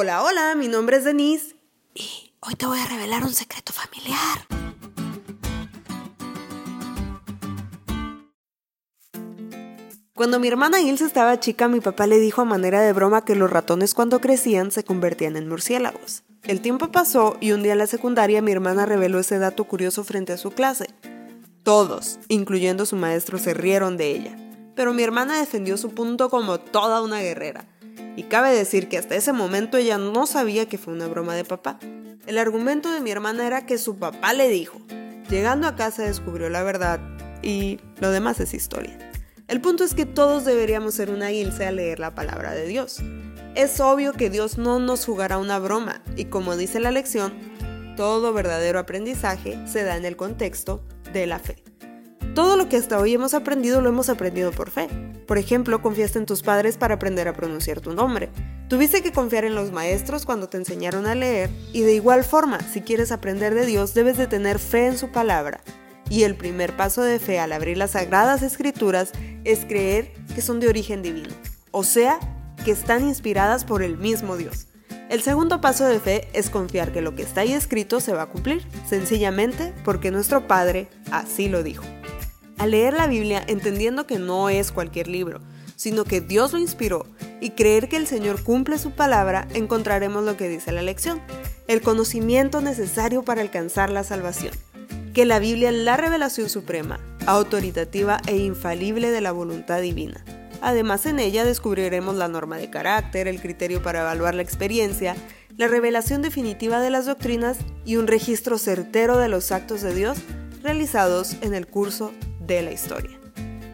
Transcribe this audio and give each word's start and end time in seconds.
Hola, 0.00 0.22
hola, 0.22 0.54
mi 0.54 0.68
nombre 0.68 0.96
es 0.96 1.02
Denise 1.02 1.56
y 1.92 2.32
hoy 2.38 2.54
te 2.54 2.66
voy 2.66 2.78
a 2.78 2.86
revelar 2.86 3.24
un 3.24 3.34
secreto 3.34 3.72
familiar. 3.72 4.46
Cuando 10.14 10.38
mi 10.38 10.46
hermana 10.46 10.80
Ilse 10.80 11.04
estaba 11.04 11.40
chica, 11.40 11.66
mi 11.66 11.80
papá 11.80 12.06
le 12.06 12.20
dijo 12.20 12.42
a 12.42 12.44
manera 12.44 12.80
de 12.80 12.92
broma 12.92 13.24
que 13.24 13.34
los 13.34 13.50
ratones 13.50 13.92
cuando 13.92 14.20
crecían 14.20 14.70
se 14.70 14.84
convertían 14.84 15.36
en 15.36 15.48
murciélagos. 15.48 16.22
El 16.44 16.60
tiempo 16.60 16.92
pasó 16.92 17.36
y 17.40 17.50
un 17.50 17.64
día 17.64 17.72
en 17.72 17.78
la 17.78 17.88
secundaria 17.88 18.40
mi 18.40 18.52
hermana 18.52 18.86
reveló 18.86 19.18
ese 19.18 19.40
dato 19.40 19.64
curioso 19.64 20.04
frente 20.04 20.32
a 20.32 20.38
su 20.38 20.52
clase. 20.52 20.90
Todos, 21.64 22.20
incluyendo 22.28 22.86
su 22.86 22.94
maestro, 22.94 23.36
se 23.38 23.52
rieron 23.52 23.96
de 23.96 24.12
ella, 24.12 24.36
pero 24.76 24.94
mi 24.94 25.02
hermana 25.02 25.40
defendió 25.40 25.76
su 25.76 25.90
punto 25.90 26.30
como 26.30 26.60
toda 26.60 27.02
una 27.02 27.18
guerrera. 27.18 27.66
Y 28.18 28.24
cabe 28.24 28.52
decir 28.52 28.88
que 28.88 28.98
hasta 28.98 29.14
ese 29.14 29.32
momento 29.32 29.76
ella 29.76 29.96
no 29.96 30.26
sabía 30.26 30.66
que 30.66 30.76
fue 30.76 30.92
una 30.92 31.06
broma 31.06 31.36
de 31.36 31.44
papá. 31.44 31.78
El 32.26 32.38
argumento 32.38 32.90
de 32.90 33.00
mi 33.00 33.12
hermana 33.12 33.46
era 33.46 33.64
que 33.64 33.78
su 33.78 33.96
papá 33.96 34.32
le 34.32 34.48
dijo. 34.48 34.80
Llegando 35.30 35.68
a 35.68 35.76
casa 35.76 36.02
descubrió 36.02 36.50
la 36.50 36.64
verdad 36.64 36.98
y 37.42 37.78
lo 38.00 38.10
demás 38.10 38.40
es 38.40 38.54
historia. 38.54 38.98
El 39.46 39.60
punto 39.60 39.84
es 39.84 39.94
que 39.94 40.04
todos 40.04 40.44
deberíamos 40.44 40.94
ser 40.94 41.10
una 41.10 41.30
Ilse 41.30 41.64
a 41.64 41.70
leer 41.70 42.00
la 42.00 42.16
palabra 42.16 42.54
de 42.54 42.66
Dios. 42.66 42.98
Es 43.54 43.78
obvio 43.78 44.12
que 44.12 44.30
Dios 44.30 44.58
no 44.58 44.80
nos 44.80 45.04
jugará 45.04 45.38
una 45.38 45.60
broma 45.60 46.02
y 46.16 46.24
como 46.24 46.56
dice 46.56 46.80
la 46.80 46.90
lección, 46.90 47.32
todo 47.96 48.32
verdadero 48.32 48.80
aprendizaje 48.80 49.64
se 49.68 49.84
da 49.84 49.96
en 49.96 50.04
el 50.04 50.16
contexto 50.16 50.82
de 51.12 51.28
la 51.28 51.38
fe. 51.38 51.62
Todo 52.34 52.56
lo 52.56 52.68
que 52.68 52.78
hasta 52.78 52.98
hoy 52.98 53.14
hemos 53.14 53.32
aprendido 53.32 53.80
lo 53.80 53.90
hemos 53.90 54.08
aprendido 54.08 54.50
por 54.50 54.70
fe. 54.70 54.88
Por 55.28 55.36
ejemplo, 55.36 55.82
confiaste 55.82 56.18
en 56.18 56.24
tus 56.24 56.42
padres 56.42 56.78
para 56.78 56.94
aprender 56.94 57.28
a 57.28 57.34
pronunciar 57.34 57.82
tu 57.82 57.92
nombre. 57.92 58.30
Tuviste 58.68 59.02
que 59.02 59.12
confiar 59.12 59.44
en 59.44 59.54
los 59.54 59.72
maestros 59.72 60.24
cuando 60.24 60.48
te 60.48 60.56
enseñaron 60.56 61.06
a 61.06 61.14
leer 61.14 61.50
y 61.74 61.82
de 61.82 61.92
igual 61.92 62.24
forma, 62.24 62.60
si 62.60 62.80
quieres 62.80 63.12
aprender 63.12 63.54
de 63.54 63.66
Dios, 63.66 63.92
debes 63.92 64.16
de 64.16 64.26
tener 64.26 64.58
fe 64.58 64.86
en 64.86 64.96
su 64.96 65.10
palabra. 65.10 65.60
Y 66.08 66.22
el 66.22 66.34
primer 66.34 66.74
paso 66.78 67.02
de 67.02 67.18
fe 67.18 67.38
al 67.38 67.52
abrir 67.52 67.76
las 67.76 67.90
sagradas 67.90 68.40
escrituras 68.40 69.12
es 69.44 69.66
creer 69.66 70.14
que 70.34 70.40
son 70.40 70.60
de 70.60 70.68
origen 70.68 71.02
divino, 71.02 71.34
o 71.72 71.84
sea, 71.84 72.18
que 72.64 72.70
están 72.70 73.06
inspiradas 73.06 73.66
por 73.66 73.82
el 73.82 73.98
mismo 73.98 74.38
Dios. 74.38 74.66
El 75.10 75.20
segundo 75.20 75.60
paso 75.60 75.84
de 75.84 76.00
fe 76.00 76.28
es 76.32 76.48
confiar 76.48 76.90
que 76.90 77.02
lo 77.02 77.14
que 77.14 77.22
está 77.22 77.42
ahí 77.42 77.52
escrito 77.52 78.00
se 78.00 78.14
va 78.14 78.22
a 78.22 78.30
cumplir, 78.30 78.66
sencillamente 78.88 79.74
porque 79.84 80.10
nuestro 80.10 80.48
Padre 80.48 80.88
así 81.10 81.50
lo 81.50 81.62
dijo. 81.62 81.84
Al 82.58 82.72
leer 82.72 82.94
la 82.94 83.06
Biblia 83.06 83.42
entendiendo 83.46 84.06
que 84.06 84.18
no 84.18 84.48
es 84.48 84.72
cualquier 84.72 85.08
libro, 85.08 85.40
sino 85.76 86.04
que 86.04 86.20
Dios 86.20 86.52
lo 86.52 86.58
inspiró, 86.58 87.06
y 87.40 87.50
creer 87.50 87.88
que 87.88 87.96
el 87.96 88.06
Señor 88.06 88.42
cumple 88.42 88.78
su 88.78 88.90
palabra, 88.90 89.46
encontraremos 89.54 90.24
lo 90.24 90.36
que 90.36 90.48
dice 90.48 90.72
la 90.72 90.82
lección, 90.82 91.20
el 91.68 91.82
conocimiento 91.82 92.60
necesario 92.60 93.22
para 93.22 93.42
alcanzar 93.42 93.90
la 93.90 94.02
salvación 94.02 94.52
que 95.18 95.24
la 95.24 95.40
Biblia 95.40 95.70
es 95.70 95.74
la 95.74 95.96
revelación 95.96 96.48
suprema, 96.48 97.00
autoritativa 97.26 98.20
e 98.28 98.36
infalible 98.36 99.10
de 99.10 99.20
la 99.20 99.32
voluntad 99.32 99.80
divina. 99.80 100.24
Además, 100.60 101.06
en 101.06 101.18
ella 101.18 101.44
descubriremos 101.44 102.14
la 102.14 102.28
norma 102.28 102.56
de 102.56 102.70
carácter, 102.70 103.26
el 103.26 103.40
criterio 103.40 103.82
para 103.82 104.02
evaluar 104.02 104.36
la 104.36 104.42
experiencia, 104.42 105.16
la 105.56 105.66
revelación 105.66 106.22
definitiva 106.22 106.80
de 106.80 106.90
las 106.90 107.06
doctrinas 107.06 107.58
y 107.84 107.96
un 107.96 108.06
registro 108.06 108.58
certero 108.58 109.18
de 109.18 109.28
los 109.28 109.50
actos 109.50 109.82
de 109.82 109.92
Dios 109.92 110.18
realizados 110.62 111.34
en 111.40 111.52
el 111.52 111.66
curso 111.66 112.12
de 112.56 112.62
la 112.62 112.72
historia. 112.72 113.18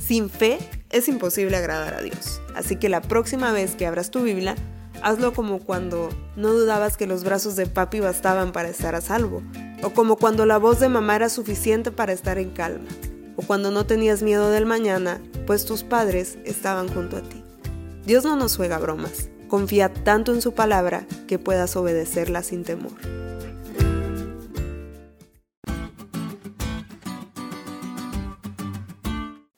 Sin 0.00 0.30
fe 0.30 0.58
es 0.90 1.08
imposible 1.08 1.56
agradar 1.56 1.94
a 1.94 2.02
Dios, 2.02 2.40
así 2.54 2.76
que 2.76 2.88
la 2.88 3.00
próxima 3.00 3.52
vez 3.52 3.74
que 3.74 3.86
abras 3.86 4.10
tu 4.10 4.22
Biblia, 4.22 4.54
hazlo 5.02 5.32
como 5.32 5.58
cuando 5.58 6.10
no 6.36 6.52
dudabas 6.52 6.96
que 6.96 7.06
los 7.06 7.24
brazos 7.24 7.56
de 7.56 7.66
papi 7.66 8.00
bastaban 8.00 8.52
para 8.52 8.68
estar 8.68 8.94
a 8.94 9.00
salvo, 9.00 9.42
o 9.82 9.90
como 9.90 10.16
cuando 10.16 10.46
la 10.46 10.58
voz 10.58 10.80
de 10.80 10.88
mamá 10.88 11.16
era 11.16 11.28
suficiente 11.28 11.90
para 11.90 12.12
estar 12.12 12.38
en 12.38 12.50
calma, 12.50 12.88
o 13.36 13.42
cuando 13.42 13.70
no 13.70 13.86
tenías 13.86 14.22
miedo 14.22 14.50
del 14.50 14.66
mañana, 14.66 15.20
pues 15.46 15.64
tus 15.64 15.82
padres 15.82 16.38
estaban 16.44 16.88
junto 16.88 17.16
a 17.16 17.22
ti. 17.22 17.42
Dios 18.06 18.24
no 18.24 18.36
nos 18.36 18.56
juega 18.56 18.78
bromas, 18.78 19.28
confía 19.48 19.92
tanto 19.92 20.32
en 20.32 20.42
su 20.42 20.52
palabra 20.52 21.06
que 21.26 21.38
puedas 21.38 21.76
obedecerla 21.76 22.42
sin 22.42 22.64
temor. 22.64 22.92